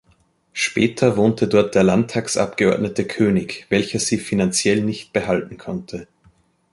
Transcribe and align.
Später 0.53 1.15
wohnte 1.15 1.47
dort 1.47 1.75
der 1.75 1.83
Landtagsabgeordnete 1.83 3.05
König, 3.05 3.67
welcher 3.69 3.99
sie 3.99 4.17
„finanziell 4.17 4.81
nicht 4.81 5.13
behalten 5.13 5.59
konnte“. 5.59 6.07